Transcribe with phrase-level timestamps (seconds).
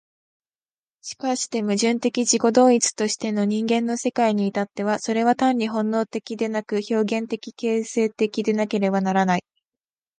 [1.01, 9.43] しかして矛盾的自己同一としての人間の世界に至っては、それは単に本能的でなく、表現的形成的でなければならない。